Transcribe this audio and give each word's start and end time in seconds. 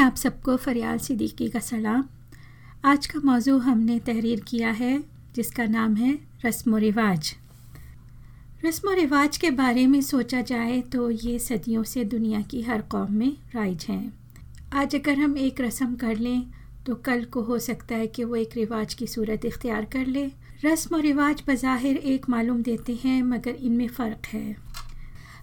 आप 0.00 0.16
सबको 0.16 0.56
फरियाल 0.56 0.98
सिद्दीकी 0.98 1.48
का 1.48 1.60
सलाम। 1.60 2.04
आज 2.84 3.06
का 3.06 3.20
मौजू 3.24 3.56
हमने 3.58 3.98
तहरीर 3.98 4.40
किया 4.40 4.70
है, 4.70 5.02
जिसका 5.34 5.64
नाम 5.66 5.96
है 5.96 6.12
रस्म 6.44 6.74
व 6.74 6.76
रिवाज। 6.76 7.32
रस्म 8.64 8.88
व 8.88 8.92
रिवाज 8.92 9.36
के 9.36 9.50
बारे 9.50 9.86
में 9.86 10.00
सोचा 10.02 10.40
जाए 10.42 10.80
तो 10.92 11.10
ये 11.10 11.38
सदियों 11.38 11.82
से 11.84 12.04
दुनिया 12.06 12.40
की 12.42 12.62
हर 12.62 12.82
कौम 12.90 13.12
में 13.12 13.36
राइज 13.54 13.86
हैं। 13.88 14.12
आज 14.74 14.94
अगर 14.96 15.18
हम 15.18 15.36
एक 15.38 15.60
रस्म 15.60 15.94
कर 15.96 16.16
लें 16.16 16.42
तो 16.86 16.94
कल 17.04 17.24
को 17.24 17.42
हो 17.42 17.58
सकता 17.58 17.96
है 17.96 18.06
कि 18.06 18.24
वो 18.24 18.36
एक 18.36 18.56
रिवाज 18.56 18.94
की 18.94 19.06
सूरत 19.06 19.44
इख्तियार 19.44 19.84
कर 19.84 20.06
ले। 20.06 20.26
रस्म 20.64 20.96
व 20.96 21.00
रिवाज 21.00 21.42
बज़ाहिर 21.48 21.96
एक 21.96 22.28
मालूम 22.28 22.62
देते 22.62 22.98
हैं, 23.04 23.22
मगर 23.22 23.50
इनमें 23.50 23.88
फ़र्क 23.88 24.26
है। 24.26 24.56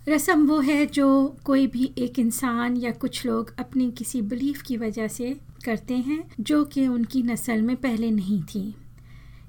रस्म 0.07 0.45
वो 0.47 0.59
है 0.59 0.85
जो 0.85 1.07
कोई 1.45 1.65
भी 1.67 1.91
एक 1.97 2.19
इंसान 2.19 2.75
या 2.77 2.91
कुछ 2.91 3.25
लोग 3.25 3.53
अपनी 3.59 3.89
किसी 3.91 4.21
बिलीफ 4.21 4.61
की 4.61 4.77
वजह 4.77 5.07
से 5.07 5.35
करते 5.65 5.93
हैं, 5.93 6.23
जो 6.39 6.63
कि 6.65 6.87
उनकी 6.87 7.23
नस्ल 7.23 7.61
में 7.61 7.75
पहले 7.75 8.11
नहीं 8.11 8.41
थी। 8.43 8.75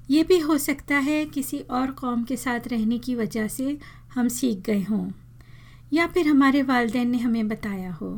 ये 0.09 0.23
भी 0.23 0.39
हो 0.39 0.57
सकता 0.57 0.95
है 0.97 1.25
किसी 1.25 1.59
और 1.59 1.91
कौम 1.91 2.23
के 2.23 2.37
साथ 2.37 2.67
रहने 2.67 2.97
की 2.97 3.15
वजह 3.15 3.47
से 3.47 3.77
हम 4.13 4.27
सीख 4.27 4.59
गए 4.59 4.81
हों, 4.81 5.09
या 5.93 6.07
फिर 6.07 6.27
हमारे 6.27 6.61
वालदे 6.61 7.03
ने 7.05 7.17
हमें 7.17 7.47
बताया 7.47 7.91
हो। 7.91 8.11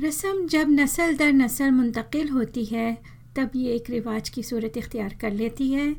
रस्म 0.00 0.46
जब 0.46 0.70
नस्ल 0.70 1.16
दर 1.16 1.32
नस्ल 1.32 1.70
मुंतकिल 1.70 2.28
होती 2.28 2.64
है, 2.64 2.96
तब 3.36 3.50
ये 3.56 3.74
एक 3.74 3.90
रिवाज 3.90 4.28
की 4.28 4.42
सूरत 4.42 4.76
इख्तियार 4.76 5.16
कर 5.20 5.32
लेती 5.32 5.70
है। 5.72 5.92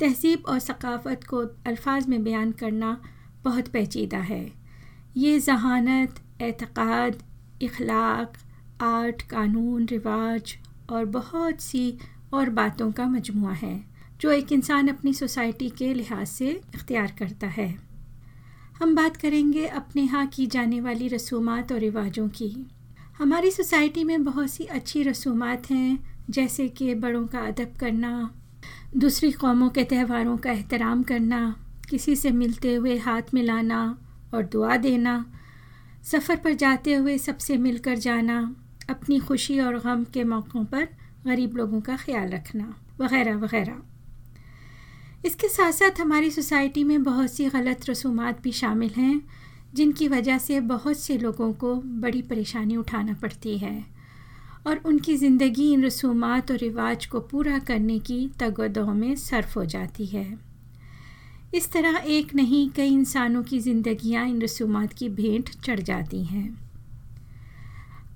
तहजीब 0.00 0.44
और 0.48 0.58
सकाफ़त 0.58 1.24
को 1.24 1.38
अल्फाज 1.66 2.08
में 2.08 2.22
बयान 2.24 2.52
करना 2.52 2.96
बहुत 3.44 3.68
पेचीदा 3.68 4.18
है। 4.18 4.52
ये 5.16 5.38
जहानत, 5.40 6.14
एतक़ाद, 6.40 7.22
इखलाक, 7.62 8.32
आर्ट, 8.80 9.22
कानून, 9.22 9.86
रिवाज 9.86 10.56
और 10.90 11.04
बहुत 11.04 11.60
सी 11.60 11.98
और 12.32 12.50
बातों 12.50 12.92
का 12.92 13.06
मजमु 13.06 13.48
है, 13.48 13.84
जो 14.20 14.30
एक 14.30 14.52
इंसान 14.52 14.88
अपनी 14.88 15.14
सोसाइटी 15.14 15.70
के 15.70 15.94
लिहाज 15.94 16.26
से 16.26 16.60
इख्तियार 16.74 17.14
करता 17.18 17.46
है। 17.46 17.78
हम 18.78 18.94
बात 18.94 19.16
करेंगे 19.16 19.66
अपने 19.66 20.02
यहाँ 20.02 20.26
की 20.26 20.46
जाने 20.46 20.80
वाली 20.80 21.08
रसूमात 21.08 21.72
और 21.72 21.78
रिवाजों 21.78 22.28
की। 22.28 22.70
हमारी 23.18 23.50
सोसाइटी 23.50 24.04
में 24.04 24.24
बहुत 24.24 24.50
सी 24.50 24.64
अच्छी 24.64 25.02
रसूमात 25.02 25.70
हैं, 25.70 26.16
जैसे 26.30 26.68
कि 26.68 26.94
बड़ों 26.94 27.26
का 27.26 27.40
अदब 27.40 27.76
करना, 27.80 28.34
दूसरी 28.96 29.32
कौमों 29.32 29.68
के 29.68 29.84
त्यौहारों 29.84 30.36
का 30.36 30.52
एहतराम 30.52 31.02
करना 31.02 31.61
किसी 31.92 32.16
से 32.16 32.30
मिलते 32.32 32.74
हुए 32.74 32.96
हाथ 32.98 33.34
मिलाना 33.34 33.78
और 34.34 34.42
दुआ 34.42 34.76
देना, 34.78 35.24
सफ़र 36.04 36.36
पर 36.36 36.54
जाते 36.54 36.94
हुए 36.94 37.16
सबसे 37.18 37.56
मिलकर 37.58 37.96
जाना, 37.98 38.38
अपनी 38.90 39.18
खुशी 39.20 39.58
और 39.60 39.78
गम 39.78 40.04
के 40.04 40.24
मौक़ों 40.24 40.64
पर 40.64 40.88
गरीब 41.26 41.56
लोगों 41.56 41.80
का 41.80 41.96
ख्याल 41.96 42.30
रखना, 42.30 42.74
वगैरह 43.00 43.36
वगैरह। 43.36 43.82
इसके 45.24 45.48
साथ 45.48 45.72
साथ 45.72 46.00
हमारी 46.00 46.30
सोसाइटी 46.30 46.84
में 46.84 47.02
बहुत 47.02 47.30
सी 47.30 47.48
गलत 47.50 47.88
रसूमात 47.90 48.42
भी 48.42 48.52
शामिल 48.52 48.90
हैं, 48.96 49.20
जिनकी 49.74 50.08
वजह 50.08 50.38
से 50.38 50.60
बहुत 50.60 50.98
से 50.98 51.18
लोगों 51.18 51.52
को 51.54 51.74
बड़ी 51.74 52.22
परेशानी 52.22 52.76
उठाना 52.76 53.12
पड़ती 53.22 53.56
है 53.58 53.84
और 54.66 54.80
उनकी 54.86 55.16
ज़िंदगी 55.16 55.72
इन 55.72 55.84
रसूमात 55.84 56.50
और 56.50 56.56
रिवाज 56.58 57.06
को 57.06 57.20
पूरा 57.20 57.58
करने 57.58 57.98
की 57.98 58.26
तगोदों 58.40 58.94
में 58.94 59.14
सर्फ 59.16 59.56
हो 59.56 59.64
जाती 59.66 60.06
है। 60.06 60.51
इस 61.52 61.70
तरह 61.72 61.96
एक 62.06 62.34
नहीं, 62.34 62.68
कई 62.70 62.88
इंसानों 62.88 63.42
की 63.42 63.58
ज़िंदगियाँ 63.60 64.26
इन 64.28 64.40
रसूमात 64.42 64.92
की 64.92 65.08
भेंट 65.10 65.50
चढ़ 65.56 65.80
जाती 65.80 66.22
हैं। 66.24 66.48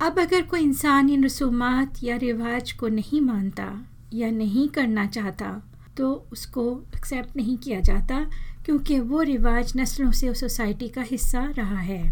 अब 0.02 0.18
अगर 0.18 0.42
कोई 0.42 0.60
इंसान 0.60 1.10
इन 1.10 1.24
रसूमात 1.24 2.02
या 2.04 2.16
रिवाज 2.16 2.72
को 2.72 2.88
नहीं 2.88 3.20
मानता 3.20 3.68
या 4.12 4.30
नहीं 4.30 4.68
करना 4.68 5.06
चाहता 5.06 5.50
तो 5.96 6.12
उसको 6.32 6.64
एक्सेप्ट 6.96 7.36
नहीं 7.36 7.56
किया 7.58 7.80
जाता, 7.80 8.20
क्योंकि 8.64 8.98
वो 9.00 9.20
रिवाज 9.22 9.72
नस्लों 9.76 10.10
से 10.12 10.32
सोसाइटी 10.34 10.88
का 10.88 11.02
हिस्सा 11.02 11.44
रहा 11.58 11.78
है। 11.80 12.02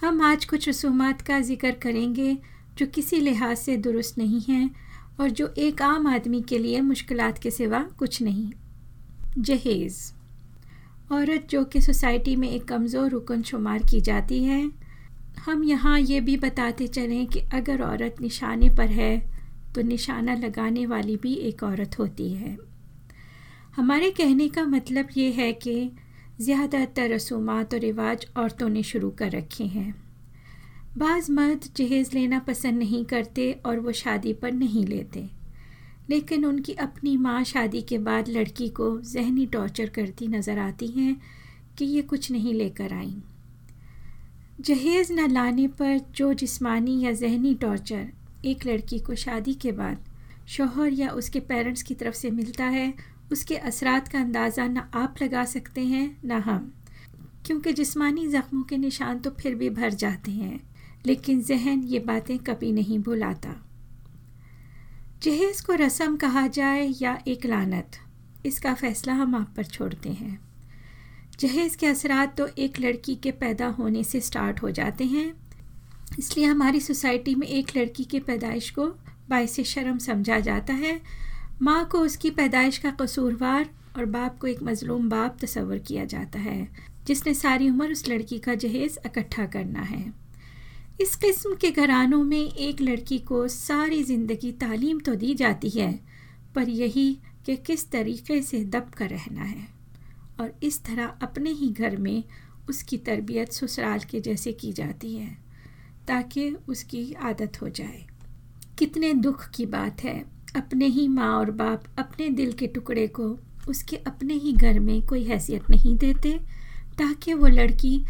हम 0.00 0.20
आज 0.22 0.44
कुछ 0.44 0.68
रसूमात 0.68 1.22
का 1.22 1.40
ज़िक्र 1.40 1.70
करेंगे, 1.82 2.36
जो 2.78 2.86
किसी 2.86 3.20
लिहाज 3.20 3.56
से 3.56 3.76
दुरुस्त 3.76 4.18
नहीं 4.18 4.40
हैं 4.40 4.70
और 5.20 5.30
जो 5.30 5.52
एक 5.58 5.82
आम 5.82 6.06
आदमी 6.06 6.42
के 6.42 6.58
लिए 6.58 6.80
मुश्किल 6.82 7.30
के 7.42 7.50
सिवा 7.50 7.80
कुछ 7.98 8.22
नहीं। 8.22 8.50
जहेज़। 9.38 10.15
औरत 11.10 11.46
जो 11.50 11.62
कि 11.64 11.80
सोसाइटी 11.80 12.34
में 12.36 12.48
एक 12.48 12.64
कमज़ोर 12.64 13.10
रुकन 13.10 13.42
शुमार 13.42 13.82
की 13.90 14.00
जाती 14.00 14.42
है। 14.44 14.60
हम 15.44 15.62
यहाँ 15.64 15.98
ये 16.00 16.20
भी 16.20 16.36
बताते 16.36 16.86
चलें 16.88 17.26
कि 17.26 17.40
अगर 17.54 17.82
औरत 17.82 18.16
निशाने 18.20 18.70
पर 18.70 18.86
है 18.90 19.18
तो 19.74 19.82
निशाना 19.82 20.34
लगाने 20.34 20.86
वाली 20.86 21.16
भी 21.16 21.34
एक 21.48 21.62
औरत 21.62 21.98
होती 21.98 22.32
है। 22.32 22.56
हमारे 23.76 24.10
कहने 24.10 24.48
का 24.48 24.64
मतलब 24.64 25.08
ये 25.16 25.30
है 25.32 25.52
कि 25.54 25.90
ज़्यादातर 26.40 27.10
रसूमात 27.10 27.74
और 27.74 27.80
रिवाज 27.80 28.26
औरतों 28.36 28.68
ने 28.68 28.82
शुरू 28.82 29.10
कर 29.10 29.30
रखे 29.30 29.64
हैं। 29.66 29.94
बाज़ 30.98 31.30
मर्द 31.32 31.68
जहेज़ 31.76 32.14
लेना 32.14 32.38
पसंद 32.38 32.78
नहीं 32.78 33.04
करते 33.04 33.50
और 33.66 33.80
वो 33.80 33.92
शादी 33.94 34.32
पर 34.32 34.52
नहीं 34.54 34.84
लेते। 34.86 35.28
लेकिन 36.10 36.44
उनकी 36.44 36.72
अपनी 36.72 37.16
माँ 37.16 37.42
शादी 37.44 37.82
के 37.82 37.98
बाद 37.98 38.28
लड़की 38.28 38.68
को 38.68 38.98
जहनी 39.02 39.46
टॉर्चर 39.46 39.88
करती 39.88 40.28
नज़र 40.28 40.58
आती 40.58 40.86
हैं 40.86 41.16
कि 41.78 41.84
ये 41.84 42.02
कुछ 42.02 42.30
नहीं 42.30 42.54
लेकर 42.54 42.92
आई। 42.92 43.14
जहेज़ 44.60 45.12
न 45.12 45.30
लाने 45.30 45.66
पर 45.68 45.98
जो 46.16 46.32
जिस्मानी 46.34 47.00
या 47.00 47.12
जहनी 47.12 47.54
टॉर्चर 47.54 48.06
एक 48.44 48.66
लड़की 48.66 48.98
को 48.98 49.14
शादी 49.14 49.54
के 49.54 49.72
बाद 49.72 50.04
शोहर 50.48 50.92
या 50.92 51.08
उसके 51.08 51.40
पेरेंट्स 51.40 51.82
की 51.82 51.94
तरफ़ 51.94 52.14
से 52.14 52.30
मिलता 52.30 52.64
है, 52.64 52.94
उसके 53.32 53.56
असरात 53.56 54.08
का 54.08 54.20
अंदाज़ा 54.20 54.66
ना 54.68 54.90
आप 54.94 55.14
लगा 55.22 55.44
सकते 55.44 55.80
हैं, 55.80 56.18
ना 56.24 56.38
हम। 56.38 56.72
क्योंकि 57.46 57.72
जिस्मानी 57.72 58.26
ज़ख्मों 58.26 58.62
के 58.62 58.76
निशान 58.76 59.18
तो 59.18 59.30
फिर 59.30 59.54
भी 59.54 59.70
भर 59.70 59.90
जाते 59.94 60.30
हैं, 60.30 60.60
लेकिन 61.06 61.42
जहन 61.42 61.82
ये 61.82 61.98
बातें 61.98 62.38
कभी 62.38 62.72
नहीं 62.72 62.98
भुलाता। 62.98 63.54
जहेज़ 65.22 65.64
को 65.66 65.74
रस्म 65.74 66.16
कहा 66.16 66.46
जाए 66.46 66.86
या 67.00 67.18
एक 67.28 67.44
लानत, 67.46 67.96
इसका 68.46 68.72
फ़ैसला 68.74 69.12
हम 69.12 69.34
आप 69.34 69.52
पर 69.56 69.64
छोड़ते 69.64 70.08
हैं। 70.10 70.38
जहेज़ 71.40 71.76
के 71.76 71.86
असरात 71.86 72.36
तो 72.36 72.46
एक 72.58 72.80
लड़की 72.80 73.14
के 73.14 73.30
पैदा 73.32 73.66
होने 73.68 74.02
से 74.04 74.20
स्टार्ट 74.20 74.62
हो 74.62 74.70
जाते 74.70 75.04
हैं, 75.04 75.32
इसलिए 76.18 76.46
हमारी 76.46 76.80
सोसाइटी 76.80 77.34
में 77.34 77.46
एक 77.46 77.76
लड़की 77.76 78.04
के 78.04 78.20
पैदाइश 78.20 78.70
को 78.70 78.86
बायस 79.30 79.60
शर्म 79.60 79.98
समझा 79.98 80.38
जाता 80.40 80.74
है। 80.74 81.00
माँ 81.62 81.84
को 81.84 82.00
उसकी 82.00 82.30
पैदाइश 82.30 82.78
का 82.78 82.90
कसूरवार 82.90 83.70
और 83.96 84.04
बाप 84.06 84.38
को 84.38 84.46
एक 84.46 84.62
मज़लूम 84.62 85.08
बाप 85.08 85.36
तस्वर 85.40 85.78
किया 85.78 86.04
जाता 86.04 86.38
है, 86.38 86.68
जिसने 87.06 87.34
सारी 87.34 87.70
उम्र 87.70 87.90
उस 87.92 88.08
लड़की 88.08 88.38
का 88.38 88.54
जहेज़ 88.56 88.98
इकट्ठा 89.06 89.46
करना 89.46 89.82
है। 89.82 90.25
इस 91.00 91.14
किस्म 91.16 91.54
के 91.54 91.70
घरानों 91.70 92.22
में 92.24 92.38
एक 92.38 92.80
लड़की 92.80 93.18
को 93.18 93.46
सारी 93.48 94.02
ज़िंदगी 94.02 94.50
तालीम 94.52 95.00
तो 95.00 95.14
दी 95.14 95.34
जाती 95.34 95.70
है, 95.70 95.92
पर 96.54 96.68
यही 96.68 97.12
कि 97.46 97.56
किस 97.56 97.90
तरीके 97.90 98.40
से 98.42 98.62
दब 98.64 98.90
कर 98.90 99.08
रहना 99.08 99.42
है। 99.42 99.66
और 100.40 100.52
इस 100.62 100.82
तरह 100.84 101.12
अपने 101.22 101.50
ही 101.50 101.68
घर 101.70 101.96
में 101.96 102.22
उसकी 102.68 102.96
तरबियत 102.98 103.52
ससुराल 103.52 103.98
के 104.00 104.20
जैसे 104.20 104.52
की 104.52 104.72
जाती 104.72 105.14
है, 105.14 105.26
ताकि 106.08 106.48
उसकी 106.68 107.12
आदत 107.22 107.60
हो 107.62 107.68
जाए। 107.68 108.06
कितने 108.78 109.12
दुख 109.14 109.48
की 109.50 109.66
बात 109.66 110.04
है, 110.04 110.18
अपने 110.56 110.86
ही 110.86 111.06
माँ 111.08 111.32
और 111.34 111.50
बाप 111.50 111.84
अपने 111.98 112.28
दिल 112.30 112.52
के 112.52 112.66
टुकड़े 112.66 113.06
को 113.10 113.28
उसके 113.68 113.96
अपने 113.96 114.34
ही 114.34 114.52
घर 114.52 114.78
में 114.80 115.00
कोई 115.06 115.24
हैसियत 115.24 115.70
नहीं 115.70 115.96
देते, 115.96 116.32
ताकि 116.98 117.34
वो 117.34 117.46
लड़की 117.46 118.00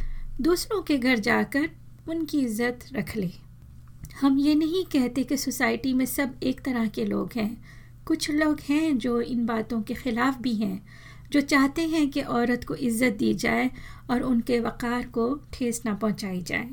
दूसरों 0.41 0.81
के 0.83 0.99
घर 0.99 1.19
जाकर 1.21 1.69
उनकी 2.07 2.41
इज़्ज़त 2.41 2.85
रख 2.93 3.17
ले। 3.17 3.31
हम 4.21 4.39
ये 4.39 4.55
नहीं 4.55 4.85
कहते 4.93 5.23
कि 5.25 5.37
सोसाइटी 5.37 5.93
में 5.95 6.05
सब 6.07 6.35
एक 6.43 6.61
तरह 6.61 6.87
के 6.89 7.05
लोग 7.05 7.33
हैं। 7.37 7.57
कुछ 8.07 8.31
लोग 8.31 8.61
हैं 8.61 8.97
जो 8.99 9.21
इन 9.23 9.45
बातों 9.47 9.81
के 9.83 9.95
ख़िलाफ़ 9.95 10.39
भी 10.43 10.55
हैं, 10.55 10.83
जो 11.33 11.41
चाहते 11.43 11.87
हैं 11.89 12.09
कि 12.11 12.21
औरत 12.23 12.65
को 12.65 12.75
इज़्ज़त 12.77 13.17
दी 13.19 13.33
जाए 13.37 13.71
और 14.11 14.23
उनके 14.23 14.61
वक़ार 14.61 15.07
को 15.09 15.29
ठेस 15.53 15.83
ना 15.87 15.95
पहुंचाई 15.95 16.43
जाए। 16.43 16.69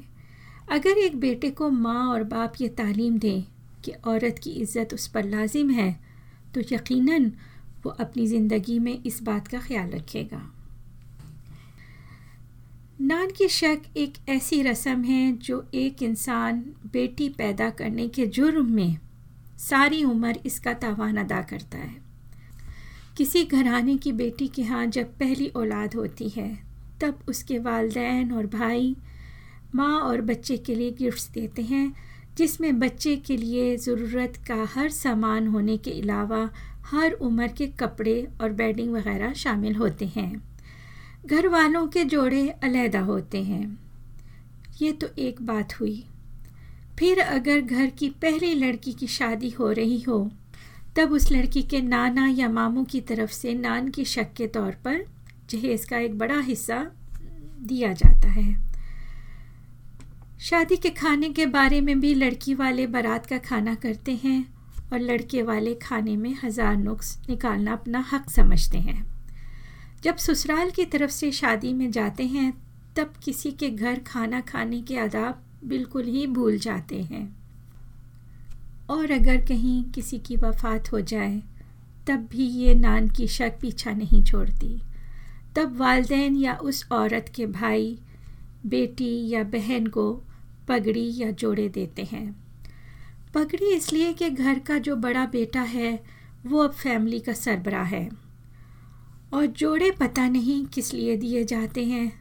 अगर 0.71 0.97
एक 0.97 1.19
बेटे 1.19 1.49
को 1.51 1.69
माँ 1.69 2.07
और 2.07 2.23
बाप 2.25 2.53
ये 2.61 2.67
तालीम 2.71 3.17
दें 3.19 3.43
कि 3.85 3.91
औरत 4.07 4.39
की 4.43 4.51
इज़्ज़त 4.51 4.93
उस 4.93 5.07
पर 5.07 5.25
लाजिम 5.25 5.69
है 5.71 5.91
तो 6.55 6.61
यकीनन 6.71 7.31
वो 7.83 7.91
अपनी 7.91 8.27
ज़िंदगी 8.27 8.77
में 8.79 8.97
इस 9.01 9.21
बात 9.23 9.47
का 9.47 9.59
ख्याल 9.59 9.89
रखेगा। 9.89 10.41
नान 12.99 13.27
की 13.27 13.47
शक 13.47 13.81
एक 13.97 14.13
ऐसी 14.29 14.61
रस्म 14.63 15.03
है 15.03 15.31
जो 15.37 15.65
एक 15.73 16.03
इंसान 16.03 16.59
बेटी 16.93 17.29
पैदा 17.29 17.69
करने 17.69 18.07
के 18.07 18.25
जुर्म 18.27 18.69
में 18.71 18.97
सारी 19.59 20.03
उम्र 20.03 20.39
इसका 20.45 20.73
तावान 20.73 21.17
अदा 21.17 21.41
करता 21.41 21.77
है। 21.77 21.95
किसी 23.17 23.43
घराने 23.43 23.97
की 23.97 24.11
बेटी 24.11 24.47
के 24.47 24.61
यहाँ 24.61 24.85
जब 24.87 25.17
पहली 25.17 25.47
औलाद 25.47 25.95
होती 25.95 26.29
है, 26.29 26.47
तब 27.01 27.19
उसके 27.27 27.59
वालदेन 27.59 28.31
और 28.31 28.47
भाई 28.47 28.95
माँ 29.75 29.99
और 29.99 30.21
बच्चे 30.21 30.57
के 30.57 30.75
लिए 30.75 30.91
गिफ्ट्स 30.91 31.29
देते 31.29 31.61
हैं, 31.61 31.93
जिसमें 32.37 32.79
बच्चे 32.79 33.15
के 33.15 33.37
लिए 33.37 33.75
ज़रूरत 33.77 34.37
का 34.47 34.63
हर 34.75 34.89
सामान 34.89 35.47
होने 35.47 35.77
के 35.77 35.99
अलावा 36.01 36.49
हर 36.85 37.11
उम्र 37.11 37.47
के 37.47 37.67
कपड़े 37.67 38.27
और 38.41 38.53
बेडिंग 38.53 38.93
वगैरह 38.93 39.33
शामिल 39.33 39.75
होते 39.75 40.05
हैं। 40.05 40.52
घर 41.25 41.47
वालों 41.47 41.87
के 41.87 42.03
जोड़े 42.03 42.47
अलहदा 42.63 42.99
होते 42.99 43.43
हैं। 43.43 43.79
ये 44.81 44.91
तो 44.91 45.07
एक 45.17 45.41
बात 45.41 45.79
हुई। 45.79 46.03
फिर 46.99 47.19
अगर 47.19 47.61
घर 47.61 47.87
की 47.89 48.09
पहली 48.09 48.53
लड़की 48.53 48.93
की 48.93 49.07
शादी 49.07 49.49
हो 49.49 49.71
रही 49.71 49.99
हो, 49.99 50.31
तब 50.95 51.11
उस 51.11 51.31
लड़की 51.31 51.61
के 51.61 51.81
नाना 51.81 52.27
या 52.27 52.49
मामू 52.49 52.83
की 52.83 53.01
तरफ़ 53.01 53.31
से 53.31 53.53
नान 53.53 53.89
की 53.89 54.05
शक 54.05 54.33
के 54.33 54.47
तौर 54.47 54.71
पर 54.71 55.05
जहेज़ 55.49 55.87
का 55.87 55.97
एक 55.97 56.17
बड़ा 56.17 56.39
हिस्सा 56.39 56.91
दिया 57.61 57.93
जाता 57.93 58.27
है। 58.27 58.73
शादी 60.39 60.75
के 60.75 60.89
खाने 60.89 61.29
के 61.29 61.45
बारे 61.45 61.81
में 61.81 61.99
भी 61.99 62.13
लड़की 62.13 62.53
वाले 62.53 62.87
बारात 62.87 63.25
का 63.25 63.37
खाना 63.37 63.75
करते 63.75 64.15
हैं 64.15 64.45
और 64.93 64.99
लड़के 64.99 65.43
वाले 65.43 65.75
खाने 65.75 66.17
में 66.17 66.35
हज़ार 66.43 66.77
नुक्स 66.77 67.17
निकालना 67.29 67.73
अपना 67.73 68.05
हक 68.11 68.29
समझते 68.29 68.77
हैं। 68.77 69.12
जब 70.03 70.17
ससुराल 70.17 70.71
की 70.71 70.85
तरफ़ 70.85 71.11
से 71.11 71.31
शादी 71.31 71.73
में 71.73 71.91
जाते 71.91 72.23
हैं, 72.25 72.53
तब 72.95 73.13
किसी 73.23 73.51
के 73.51 73.69
घर 73.69 73.99
खाना 73.99 74.41
खाने 74.41 74.81
के 74.81 74.97
आदाब 74.97 75.43
बिल्कुल 75.63 76.03
ही 76.03 76.27
भूल 76.27 76.57
जाते 76.57 77.03
हैं। 77.03 77.35
और 78.89 79.11
अगर 79.11 79.37
कहीं 79.37 79.83
किसी 79.83 80.19
की 80.19 80.35
वफ़ात 80.35 80.91
हो 80.91 81.01
जाए, 81.01 81.43
तब 82.07 82.27
भी 82.31 82.45
ये 82.47 82.73
नान 82.73 83.07
की 83.07 83.27
शक 83.27 83.53
पीछा 83.61 83.91
नहीं 83.91 84.23
छोड़ती। 84.23 84.81
तब 85.55 85.77
वालदेन 85.77 86.35
या 86.35 86.53
उस 86.53 86.87
औरत 86.91 87.31
के 87.35 87.45
भाई, 87.45 87.99
बेटी 88.65 89.29
या 89.29 89.43
बहन 89.43 89.87
को 89.87 90.23
पगड़ी 90.67 91.13
या 91.17 91.31
जोड़े 91.31 91.69
देते 91.69 92.03
हैं। 92.03 92.35
पगड़ी 93.33 93.75
इसलिए 93.75 94.13
कि 94.13 94.29
घर 94.29 94.59
का 94.59 94.77
जो 94.77 94.95
बड़ा 94.95 95.25
बेटा 95.25 95.61
है, 95.61 96.03
वो 96.45 96.59
अब 96.59 96.71
फैमिली 96.71 97.19
का 97.19 97.33
सरबरा 97.33 97.83
है। 97.83 98.22
और 99.33 99.45
जोड़े 99.45 99.89
पता 99.91 100.27
नहीं 100.27 100.65
किस 100.65 100.93
लिए 100.93 101.15
दिए 101.17 101.43
जाते 101.43 101.85
हैं। 101.85 102.11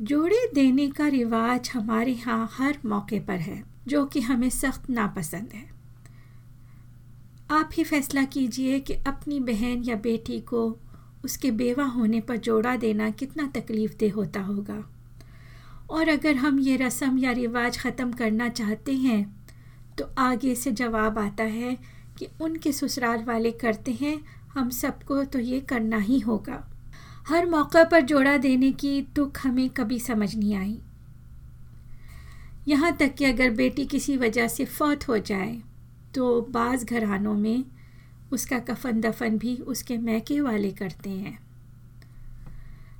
जोड़े 0.00 0.46
देने 0.54 0.88
का 0.90 1.06
रिवाज 1.08 1.70
हमारे 1.74 2.12
यहाँ 2.12 2.48
हर 2.52 2.78
मौके 2.86 3.20
पर 3.20 3.38
है, 3.38 3.62
जो 3.88 4.04
कि 4.06 4.20
हमें 4.20 4.48
सख्त 4.50 4.88
नापसंद 4.90 5.52
है। 5.54 5.70
आप 7.50 7.70
ही 7.74 7.84
फैसला 7.84 8.24
कीजिए 8.24 8.80
कि 8.80 8.94
अपनी 9.06 9.40
बहन 9.40 9.82
या 9.84 9.96
बेटी 9.96 10.40
को 10.40 10.66
उसके 11.24 11.50
बेवा 11.50 11.84
होने 11.86 12.20
पर 12.20 12.36
जोड़ा 12.36 12.76
देना 12.76 13.10
कितना 13.10 13.46
तकलीफ़ 13.56 13.96
दे 13.96 14.08
होता 14.08 14.40
होगा। 14.40 14.82
और 15.90 16.08
अगर 16.08 16.36
हम 16.36 16.58
ये 16.60 16.76
रस्म 16.76 17.18
या 17.18 17.32
रिवाज 17.32 17.78
ख़त्म 17.78 18.12
करना 18.12 18.48
चाहते 18.48 18.92
हैं 18.92 19.24
तो 19.98 20.04
आगे 20.18 20.54
से 20.54 20.70
जवाब 20.72 21.18
आता 21.18 21.44
है 21.44 21.76
कि 22.18 22.28
उनके 22.40 22.72
ससुराल 22.72 23.24
वाले 23.24 23.50
करते 23.52 23.92
हैं 23.92 24.16
हम 24.52 24.70
सबको 24.70 25.22
तो 25.24 25.38
ये 25.38 25.60
करना 25.60 25.98
ही 25.98 26.18
होगा। 26.20 26.62
हर 27.28 27.46
मौका 27.46 27.84
पर 27.84 28.00
जोड़ा 28.00 28.36
देने 28.36 28.70
की 28.72 29.00
तुक 29.16 29.38
हमें 29.38 29.68
कभी 29.70 29.98
समझ 29.98 30.34
नहीं 30.36 30.54
आई। 30.54 30.78
यहाँ 32.68 32.96
तक 32.96 33.14
कि 33.14 33.24
अगर 33.24 33.50
बेटी 33.50 33.84
किसी 33.84 34.16
वजह 34.16 34.48
से 34.48 34.64
फौत 34.64 35.08
हो 35.08 35.18
जाए 35.18 35.60
तो 36.14 36.40
बाज़ 36.50 36.84
घरानों 36.84 37.34
में 37.34 37.64
उसका 38.32 38.58
कफन 38.58 39.00
दफन 39.00 39.38
भी 39.38 39.56
उसके 39.56 39.96
मैके 39.98 40.40
वाले 40.40 40.70
करते 40.72 41.10
हैं। 41.10 41.38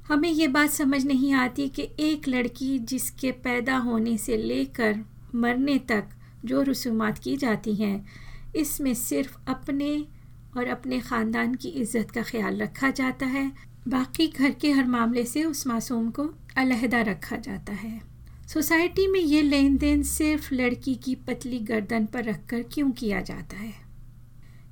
हमें 0.08 0.28
ये 0.31 0.49
बात 0.49 0.70
समझ 0.70 1.04
नहीं 1.06 1.32
आती 1.34 1.69
कि 1.69 1.88
एक 2.00 2.28
लड़की 2.28 2.78
जिसके 2.78 3.31
पैदा 3.44 3.76
होने 3.76 4.16
से 4.19 4.37
लेकर 4.37 4.99
मरने 5.34 5.78
तक 5.88 6.08
जो 6.44 6.62
रसूमात 6.62 7.19
की 7.19 7.37
जाती 7.37 7.75
हैं, 7.75 8.06
इसमें 8.56 8.93
सिर्फ़ 8.94 9.37
अपने 9.49 10.04
और 10.56 10.66
अपने 10.66 11.00
ख़ानदान 11.00 11.54
की 11.54 11.69
इज़्ज़त 11.69 12.10
का 12.10 12.22
ख्याल 12.22 12.56
रखा 12.56 12.90
जाता 12.90 13.26
है। 13.26 13.50
बाकी 13.88 14.26
घर 14.28 14.50
के 14.50 14.70
हर 14.72 14.87
मामले 14.87 15.25
से 15.25 15.44
उस 15.44 15.66
मासूम 15.66 16.10
को 16.10 16.28
अलहदा 16.56 17.00
रखा 17.02 17.37
जाता 17.37 17.72
है। 17.72 18.00
सोसाइटी 18.49 19.06
में 19.06 19.20
ये 19.20 19.43
लेन 19.43 19.76
देन 19.76 20.02
सिर्फ़ 20.02 20.54
लड़की 20.54 20.94
की 20.94 21.14
पतली 21.14 21.58
गर्दन 21.60 22.06
पर 22.06 22.25
रखकर 22.25 22.62
क्यों 22.62 22.90
किया 22.90 23.20
जाता 23.20 23.56
है? 23.56 23.72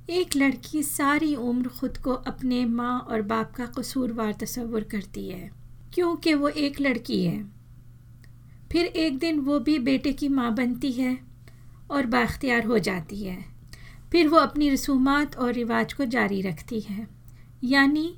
एक 0.09 0.35
लड़की 0.35 0.83
सारी 0.83 1.35
उम्र 1.35 1.69
खुद 1.69 1.97
को 1.97 2.13
अपने 2.13 2.63
माँ 2.65 2.99
और 3.01 3.21
बाप 3.21 3.53
का 3.55 3.65
कसूरवार 3.65 4.33
तस्वुर 4.33 4.83
करती 4.83 5.27
है, 5.29 5.51
क्योंकि 5.93 6.33
वो 6.33 6.47
एक 6.47 6.79
लड़की 6.81 7.23
है। 7.25 7.43
फिर 8.71 8.85
एक 8.85 9.17
दिन 9.19 9.39
वो 9.39 9.59
भी 9.59 9.77
बेटे 9.79 10.13
की 10.13 10.29
माँ 10.29 10.53
बनती 10.55 10.91
है 10.91 11.17
और 11.91 12.05
बाख्तियार 12.05 12.65
हो 12.65 12.79
जाती 12.79 13.23
है। 13.23 13.50
फिर 14.11 14.27
वो 14.27 14.37
अपनी 14.37 14.69
रसूमात 14.69 15.35
और 15.35 15.53
रिवाज 15.53 15.93
को 15.93 16.05
जारी 16.07 16.41
रखती 16.41 16.79
है। 16.79 17.07
यानी, 17.63 18.13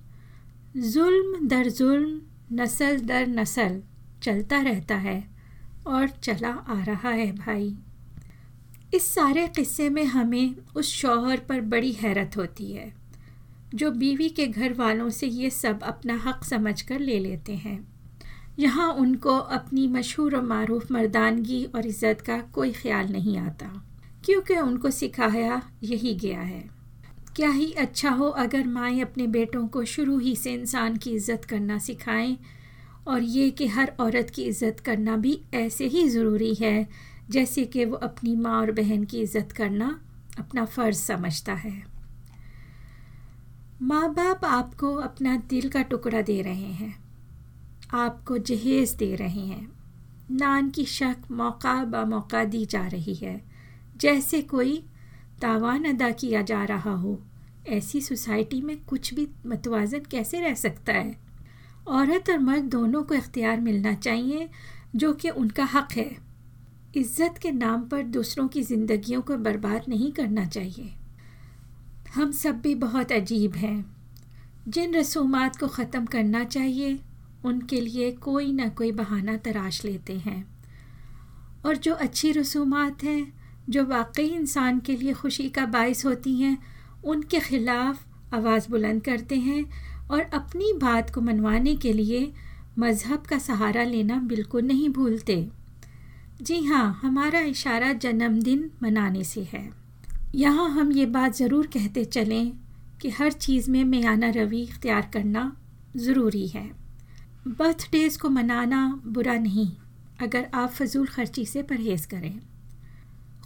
जुल्म 0.78 1.48
दर 1.48 1.70
जुल्म, 1.70 2.20
नस्ल 2.54 2.98
दर 3.00 3.28
नस्ल 3.30 3.82
चलता 4.24 4.62
रहता 4.62 4.96
है 4.96 5.24
और 5.88 6.08
चला 6.08 6.50
आ 6.50 6.82
रहा 6.84 7.10
है 7.10 7.32
भाई। 7.32 7.76
इस 8.94 9.06
सारे 9.06 9.48
किस्से 9.48 9.90
में 9.90 10.04
हमें 10.06 10.56
उस 10.76 10.92
शौहर 10.92 11.40
पर 11.40 11.62
बड़ी 11.62 11.92
हैरत 11.92 12.38
होती 12.38 12.72
है, 12.72 12.92
जो 13.76 13.92
बीवी 13.92 14.30
के 14.30 14.48
घर 14.48 14.74
वालों 14.74 15.10
से 15.10 15.28
ये 15.28 15.50
सब 15.50 15.84
अपना 15.84 16.20
हक 16.26 16.44
समझ 16.44 16.82
कर 16.82 17.00
ले 17.00 17.20
लेते 17.20 17.56
हैं। 17.56 17.80
यहाँ 18.60 18.92
उनको 18.94 19.38
अपनी 19.38 19.88
मशहूर 19.88 20.36
और 20.36 20.44
मरूफ 20.44 20.92
मर्दानगी 20.92 21.64
और 21.66 21.86
इज़्ज़त 21.86 22.22
का 22.22 22.38
कोई 22.54 22.72
ख्याल 22.72 23.08
नहीं 23.08 23.38
आता। 23.38 23.72
क्योंकि 24.24 24.56
उनको 24.58 24.90
सिखाया 24.92 25.62
यही 25.84 26.14
गया 26.16 26.42
है। 26.42 26.64
क्या 27.36 27.50
ही 27.50 27.72
अच्छा 27.74 28.10
हो 28.12 28.28
अगर 28.40 28.68
माएँ 28.68 29.02
अपने 29.02 29.28
बेटों 29.30 29.68
को 29.68 29.84
शुरू 29.86 30.18
ही 30.18 30.36
से 30.36 30.54
इंसान 30.54 30.98
की 30.98 31.12
इज़्ज़त 31.12 31.46
करना 31.46 31.78
सिखाएँ, 31.80 32.38
और 33.08 33.22
ये 33.22 33.50
कि 33.52 33.68
हर 33.68 33.92
औरत 34.00 34.30
की 34.30 34.44
इज़्ज़त 34.44 34.80
करना 34.80 35.16
भी 35.18 35.40
ऐसे 35.54 35.88
ही 35.88 36.08
ज़रूरी 36.10 36.54
है, 36.56 36.88
जैसे 37.30 37.66
कि 37.66 37.86
वो 37.86 37.96
अपनी 37.98 38.36
माँ 38.36 38.60
और 38.60 38.72
बहन 38.72 39.04
की 39.04 39.22
इज़्ज़त 39.22 39.52
करना 39.52 40.00
अपना 40.40 40.66
फ़र्ज़ 40.66 40.98
समझता 40.98 41.54
है। 41.56 41.82
माँ 43.82 44.14
बाप 44.14 44.46
आपको 44.46 44.94
अपना 44.98 45.36
दिल 45.50 45.70
का 45.70 45.82
टुकड़ा 45.84 46.22
दे 46.22 46.42
रहे 46.42 46.72
हैं, 46.74 46.96
आपको 47.94 48.38
जहेज़ 48.40 48.96
दे 48.98 49.14
रहे 49.16 49.42
हैं, 49.42 49.68
नान 50.32 50.70
की 50.70 50.86
शक 50.88 51.32
मौका 51.32 51.74
ब 51.86 52.06
मौका 52.10 52.44
दी 52.46 52.66
जा 52.66 52.86
रही 52.88 53.16
है। 53.16 53.42
जैसे 53.98 54.42
कोई 54.42 54.84
तावान 55.42 55.84
अदा 55.84 56.12
किया 56.12 56.42
जा 56.42 56.64
रहा 56.64 56.92
हो, 56.92 57.20
ऐसी 57.68 58.02
सोसाइटी 58.02 58.62
में 58.62 58.84
कुछ 58.86 59.14
भी 59.14 59.28
मतवाजन 59.46 60.00
कैसे 60.00 60.42
रह 60.42 60.54
सकता 60.54 60.94
है? 60.94 61.18
औरत 61.88 62.30
और 62.30 62.40
मर्द 62.40 62.64
दोनों 62.64 63.04
को 63.04 63.16
इख्तियार 63.16 63.60
मिलना 63.60 63.94
चाहिए, 63.94 64.50
जो 64.96 65.14
कि 65.14 65.30
उनका 65.30 65.66
हक 65.66 65.88
है। 65.92 66.18
इज़्ज़त 66.96 67.38
के 67.38 67.52
नाम 67.52 67.84
पर 67.84 68.04
दूसरों 68.04 68.48
की 68.48 68.62
ज़िंदगियों 68.62 69.22
को 69.22 69.38
बर्बाद 69.38 69.82
नहीं 69.90 70.12
करना 70.12 70.46
चाहिए। 70.46 70.94
हम 72.16 72.32
सब 72.32 72.62
भी 72.62 72.76
बहुत 72.76 73.12
अजीब 73.12 73.56
हैं। 73.56 73.96
जिन 74.68 74.96
रसूमात 74.96 75.56
को 75.56 75.68
ख़त्म 75.68 76.06
करना 76.06 76.44
चाहिए, 76.44 77.00
उनके 77.46 77.82
लिए 77.82 78.12
कोई 78.12 78.54
ना 78.54 78.68
कोई 78.70 78.92
बहाना 78.92 79.38
तराश 79.38 79.86
लेते 79.86 80.18
हैं। 80.18 80.56
और 81.66 81.78
जो 81.78 81.94
अच्छी 81.94 82.32
रसूमात 82.32 83.04
हैं 83.04 83.43
जो 83.70 83.86
वाकई 83.86 84.26
इंसान 84.26 84.80
के 84.80 84.96
लिए 84.96 85.14
खुशी 85.14 85.50
का 85.50 85.66
बायस 85.68 86.06
होती 86.06 86.36
हैं, 86.36 86.58
उनके 87.06 87.40
ख़िलाफ़ 87.40 88.36
आवाज़ 88.36 88.70
बुलंद 88.70 89.04
करते 89.04 89.36
हैं 89.38 89.64
और 90.12 90.22
अपनी 90.34 90.72
बात 90.74 91.10
को 91.10 91.22
मनवाने 91.22 91.76
के 91.76 91.94
लिए 91.94 92.32
मज़हब 92.80 93.26
का 93.26 93.38
सहारा 93.40 93.84
लेना 93.84 94.16
बिल्कुल 94.28 94.64
नहीं 94.64 94.90
भूलते। 94.90 95.36
जी 96.42 96.64
हाँ 96.66 97.00
हमारा 97.02 97.40
इशारा 97.42 97.92
जन्मदिन 97.96 98.70
मनाने 98.84 99.24
से 99.24 99.44
है। 99.44 99.70
यहाँ 100.36 100.70
हम 100.72 100.92
ये 100.92 101.06
बात 101.08 101.36
ज़रूर 101.36 101.68
कहते 101.68 102.06
चलें 102.06 102.52
कि 103.02 103.10
हर 103.10 103.32
चीज़ 103.32 103.70
में 103.72 103.84
मेयाना 103.84 104.30
रवि 104.32 104.62
इख्तियार 104.62 105.10
करना 105.14 105.52
ज़रूरी 105.98 106.48
है। 106.48 106.70
बर्थडेज़ 107.50 108.18
को 108.20 108.30
मनाना 108.30 108.88
बुरा 109.08 109.34
नहीं, 109.36 109.68
अगर 110.22 110.48
आप 110.54 110.70
फजूल 110.72 111.08
खर्ची 111.08 111.46
से 111.46 111.64
परहेज़ 111.64 112.08
करें। 112.08 112.40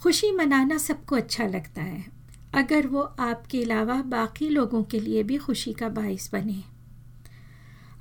खुशी 0.03 0.31
मनाना 0.31 0.77
सबको 0.77 1.15
अच्छा 1.15 1.47
लगता 1.47 1.81
है। 1.81 2.05
अगर 2.53 2.87
वो 2.87 3.01
आपके 3.01 3.63
अलावा 3.63 4.01
बाकी 4.01 4.49
लोगों 4.49 4.83
के 4.83 4.99
लिए 4.99 5.23
भी 5.23 5.37
खुशी 5.37 5.73
का 5.73 5.89
बायस 5.89 6.29
बने। 6.33 6.63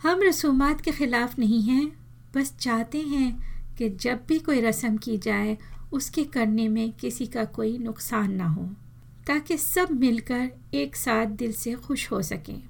हम 0.03 0.21
रसूमात 0.23 0.81
के 0.81 0.91
ख़िलाफ़ 0.91 1.35
नहीं 1.39 1.63
हैं, 1.63 1.93
बस 2.35 2.57
चाहते 2.61 2.99
हैं 2.99 3.43
कि 3.75 3.89
जब 3.91 4.21
भी 4.29 4.39
कोई 4.39 4.61
रस्म 4.61 4.97
की 4.97 5.19
जाए, 5.19 5.59
उसके 5.93 6.25
करने 6.25 6.69
में 6.69 6.93
किसी 6.93 7.27
का 7.27 7.45
कोई 7.45 7.79
नुकसान 7.79 8.33
ना 8.33 8.47
हो, 8.47 8.65
ताकि 9.27 9.59
सब 9.59 9.89
मिलकर 9.91 10.51
एक 10.75 10.97
साथ 10.97 11.27
दिल 11.27 11.53
से 11.53 11.75
खुश 11.75 12.11
हो 12.11 12.23
सकें। 12.23 12.63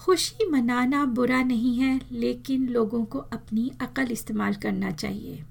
खुशी 0.00 0.50
मनाना 0.50 1.04
बुरा 1.04 1.42
नहीं 1.42 1.78
है, 1.78 2.00
लेकिन 2.12 2.68
लोगों 2.68 3.04
को 3.04 3.18
अपनी 3.18 3.72
अकल 3.80 4.08
इस्तेमाल 4.10 4.54
करना 4.54 4.90
चाहिए। 4.90 5.44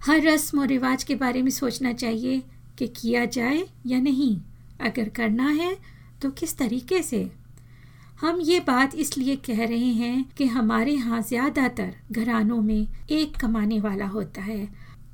हर 0.00 0.20
रस्म 0.22 0.60
और 0.60 0.66
रिवाज 0.66 1.02
के 1.04 1.14
बारे 1.14 1.42
में 1.42 1.50
सोचना 1.50 1.92
चाहिए 1.92 2.42
कि 2.78 2.86
किया 2.96 3.24
जाए 3.26 3.62
या 3.86 3.98
नहीं। 4.00 4.36
अगर 4.80 5.08
करना 5.08 5.48
है 5.50 5.76
तो 6.22 6.30
किस 6.30 6.56
तरीके 6.58 7.02
से? 7.02 7.30
हम 8.20 8.40
ये 8.40 8.60
बात 8.60 8.94
इसलिए 8.94 9.34
कह 9.38 9.64
रहे 9.64 9.92
हैं 9.94 10.24
कि 10.36 10.46
हमारे 10.46 10.92
यहाँ 10.92 11.20
ज़्यादातर 11.22 11.94
घरानों 12.12 12.60
में 12.62 12.86
एक 13.10 13.36
कमाने 13.36 13.80
वाला 13.80 14.06
होता 14.06 14.42
है 14.42 14.68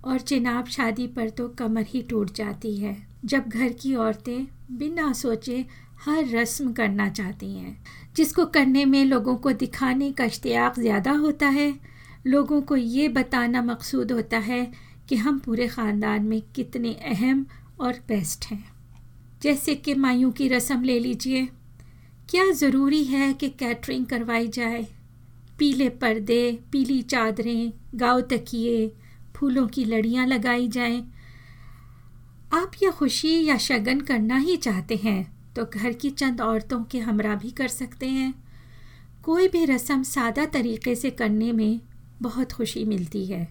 और 0.04 0.20
जनाब 0.20 0.66
शादी 0.66 1.06
पर 1.06 1.30
तो 1.30 1.48
कमर 1.48 1.84
ही 1.88 2.02
टूट 2.02 2.32
जाती 2.34 2.76
है। 2.76 2.96
जब 3.24 3.48
घर 3.48 3.72
की 3.72 3.94
औरतें 3.96 4.46
बिना 4.72 5.12
सोचे 5.12 5.64
हर 6.00 6.24
रस्म 6.28 6.72
करना 6.72 7.08
चाहती 7.08 7.52
हैं, 7.54 7.76
जिसको 8.16 8.44
करने 8.46 8.84
में 8.84 9.04
लोगों 9.04 9.36
को 9.36 9.52
दिखाने 9.54 10.10
का 10.12 10.24
इश्तियाक 10.24 10.78
ज़्यादा 10.80 11.12
होता 11.14 11.48
है 11.48 11.72
लोगों 12.26 12.60
को 12.62 12.76
ये 12.76 13.08
बताना 13.08 13.62
मकसूद 13.62 14.12
होता 14.12 14.38
है 14.38 14.72
कि 15.08 15.16
हम 15.16 15.38
पूरे 15.38 15.68
ख़ानदान 15.68 16.22
में 16.22 16.42
कितने 16.54 16.92
अहम 16.94 17.46
और 17.80 17.92
बेस्ट 18.08 18.44
हैं। 18.44 18.64
जैसे 19.42 19.74
कि 19.74 19.94
मायूं 19.94 20.30
की 20.30 20.48
रस्म 20.48 20.82
ले 20.82 20.98
लीजिए। 21.00 21.48
क्या 22.30 22.50
ज़रूरी 22.50 23.04
है 23.04 23.32
कि 23.32 23.48
कैटरिंग 23.48 24.06
करवाई 24.06 24.48
जाए? 24.48 24.86
पीले 25.58 25.88
पर्दे, 25.88 26.58
पीली 26.72 27.02
चादरें, 27.02 27.72
गाँव 27.94 28.20
तकिए, 28.20 28.92
फूलों 29.36 29.66
की 29.66 29.84
लड़ियाँ 29.84 30.26
लगाई 30.26 30.68
जाएँ। 30.68 31.12
आप 32.52 32.72
यह 32.82 32.90
खुशी 32.90 33.44
या 33.44 33.56
शगन 33.58 34.00
करना 34.00 34.36
ही 34.36 34.56
चाहते 34.56 34.96
हैं 34.96 35.52
तो 35.54 35.64
घर 35.64 35.92
की 35.92 36.10
चंद 36.10 36.40
औरतों 36.40 36.82
के 36.84 36.98
हमरा 36.98 37.34
भी 37.34 37.50
कर 37.50 37.68
सकते 37.68 38.08
हैं। 38.08 38.34
कोई 39.22 39.48
भी 39.48 39.64
रस्म 39.64 40.02
सादा 40.02 40.44
तरीके 40.46 40.94
से 40.94 41.10
करने 41.10 41.52
में 41.52 41.80
बहुत 42.22 42.52
खुशी 42.52 42.84
मिलती 42.84 43.24
है, 43.26 43.46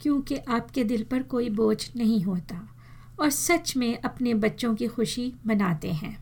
क्योंकि 0.00 0.36
आपके 0.36 0.84
दिल 0.84 1.02
पर 1.02 1.22
कोई 1.24 1.50
बोझ 1.50 1.78
नहीं 1.96 2.22
होता 2.22 2.60
और 3.20 3.30
सच 3.30 3.76
में 3.76 3.98
अपने 3.98 4.34
बच्चों 4.36 4.74
की 4.74 4.86
खुशी 4.86 5.32
मनाते 5.46 5.92
हैं। 5.92 6.16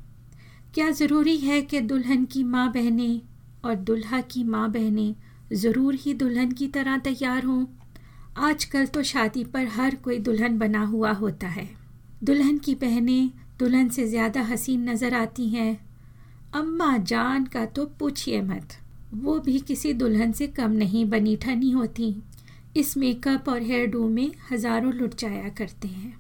क्या 0.75 0.90
ज़रूरी 0.90 1.37
है 1.37 1.61
कि 1.62 1.81
दुल्हन 1.81 2.25
की 2.25 2.45
माँ 2.45 2.71
बहनें 2.73 3.21
और 3.64 3.75
दुल्हा 3.75 4.21
की 4.21 4.45
माँ 4.45 4.71
बहनें 4.73 5.14
ज़रूर 5.52 5.95
ही 5.95 6.14
दुल्हन 6.14 6.52
की 6.52 6.69
तरह 6.69 6.99
तैयार 6.99 7.45
हों? 7.45 7.64
आजकल 8.38 8.87
तो 8.87 9.02
शादी 9.02 9.45
पर 9.45 9.66
हर 9.66 9.95
कोई 9.95 10.19
दुल्हन 10.19 10.59
बना 10.59 10.85
हुआ 10.85 11.12
होता 11.12 11.49
है। 11.49 11.69
दुल्हन 12.25 12.59
की 12.59 12.75
बहनें 12.75 13.31
दुल्हन 13.59 13.88
से 13.88 14.07
ज़्यादा 14.07 14.43
हसीन 14.43 14.88
नज़र 14.90 15.14
आती 15.14 15.49
हैं। 15.49 15.78
अम्मा 16.55 16.97
जान 16.99 17.45
का 17.45 17.64
तो 17.66 17.85
पूछिए 17.99 18.40
मत। 18.43 18.76
वो 19.15 19.39
भी 19.39 19.59
किसी 19.61 19.93
दुल्हन 19.93 20.33
से 20.33 20.47
कम 20.49 20.71
नहीं, 20.73 21.05
बनी 21.07 21.37
ठनी 21.37 21.71
होती। 21.71 22.15
इस 22.77 22.97
मेकअप 22.97 23.49
और 23.49 23.63
हेयर 23.63 23.87
डू 23.87 24.09
में 24.09 24.31
हज़ारों 24.51 24.93
लुट 24.93 25.15
जाया 25.15 25.49
करते 25.49 25.89
हैं। 25.89 26.15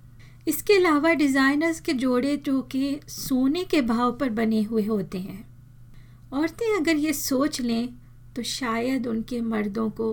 इसके 0.48 0.74
अलावा 0.74 1.12
डिज़ाइनर्स 1.14 1.80
के 1.80 1.92
जोड़े 1.94 2.36
जो 2.36 2.60
कि 2.62 2.98
सोने 3.08 3.64
के 3.64 3.80
भाव 3.82 4.12
पर 4.12 4.30
बने 4.30 4.62
हुए 4.62 4.84
होते 4.84 5.18
हैं। 5.18 5.44
औरतें 6.32 6.76
अगर 6.76 6.96
ये 6.96 7.12
सोच 7.12 7.60
लें 7.60 7.88
तो 8.36 8.42
शायद 8.44 9.06
उनके 9.06 9.40
मर्दों 9.40 9.88
को 9.90 10.08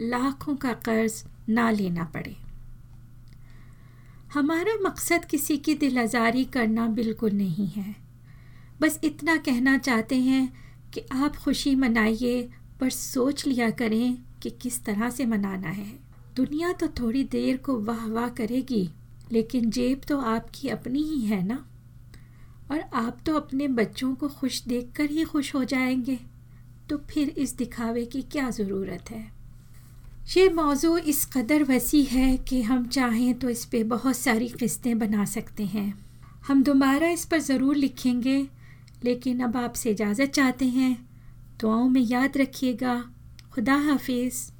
लाखों 0.00 0.54
का 0.56 0.72
कर्ज 0.84 1.22
ना 1.48 1.70
लेना 1.70 2.04
पड़े। 2.04 2.36
हमारा 4.34 4.74
मकसद 4.82 5.24
किसी 5.24 5.56
की 5.56 5.74
दिल 5.74 5.98
आज़ारी 5.98 6.44
करना 6.46 6.86
बिल्कुल 6.88 7.30
नहीं 7.32 7.66
है। 7.68 7.94
बस 8.80 9.00
इतना 9.04 9.36
कहना 9.38 9.76
चाहते 9.78 10.16
हैं 10.16 10.50
कि 10.94 11.02
आप 11.12 11.36
खुशी 11.36 11.74
मनाइए, 11.74 12.50
पर 12.80 12.90
सोच 12.90 13.46
लिया 13.46 13.70
करें 13.70 14.18
कि 14.42 14.50
किस 14.50 14.84
तरह 14.84 15.10
से 15.10 15.26
मनाना 15.26 15.68
है। 15.68 15.98
दुनिया 16.36 16.72
तो 16.72 16.88
थोड़ी 16.88 17.24
देर 17.24 17.56
को 17.56 17.80
वाह 17.80 18.06
वाह 18.06 18.28
करेगी, 18.28 18.90
लेकिन 19.32 19.70
जेब 19.70 20.00
तो 20.08 20.18
आपकी 20.18 20.68
अपनी 20.68 21.02
ही 21.02 21.20
है 21.20 21.46
ना? 21.46 21.66
और 22.70 22.80
आप 22.80 23.18
तो 23.26 23.34
अपने 23.34 23.68
बच्चों 23.68 24.14
को 24.14 24.28
खुश 24.28 24.62
देखकर 24.62 25.04
ही 25.04 25.24
खुश 25.24 25.54
हो 25.54 25.64
जाएँगे। 25.64 26.18
तो 26.90 26.98
फिर 26.98 27.28
इस 27.28 27.56
दिखावे 27.56 28.04
की 28.04 28.22
क्या 28.22 28.50
ज़रूरत 28.50 29.10
है? 29.10 29.32
ये 30.36 30.48
मौजू 30.48 30.96
इस 30.96 31.24
कदर 31.24 31.64
वसी 31.64 32.02
है 32.02 32.36
कि 32.36 32.62
हम 32.62 32.86
चाहें 32.86 33.34
तो 33.34 33.48
इस 33.48 33.64
पर 33.64 33.84
बहुत 33.84 34.16
सारी 34.16 34.48
किस्तें 34.48 34.98
बना 34.98 35.24
सकते 35.24 35.64
हैं। 35.64 36.06
हम 36.46 36.62
दोबारा 36.62 37.08
इस 37.08 37.24
पर 37.24 37.38
ज़रूर 37.38 37.76
लिखेंगे 37.76 38.48
लेकिन 39.04 39.40
अब 39.40 39.56
आपसे 39.56 39.90
इजाज़त 39.90 40.26
चाहते 40.26 40.64
हैं। 40.64 41.08
दुआओं 41.60 41.88
में 41.88 42.00
याद 42.00 42.36
रखिएगा। 42.36 43.04
खुदा 43.52 43.74
हाफिज़। 43.74 44.59